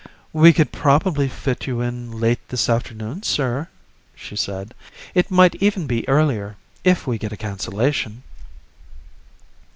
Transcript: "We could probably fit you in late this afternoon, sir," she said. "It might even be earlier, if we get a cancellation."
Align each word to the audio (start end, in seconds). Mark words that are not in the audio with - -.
"We 0.33 0.51
could 0.51 0.71
probably 0.71 1.27
fit 1.27 1.67
you 1.67 1.81
in 1.81 2.09
late 2.19 2.39
this 2.49 2.67
afternoon, 2.69 3.21
sir," 3.21 3.67
she 4.15 4.35
said. 4.35 4.73
"It 5.13 5.29
might 5.29 5.53
even 5.61 5.85
be 5.85 6.09
earlier, 6.09 6.55
if 6.83 7.05
we 7.05 7.19
get 7.19 7.31
a 7.33 7.37
cancellation." 7.37 8.23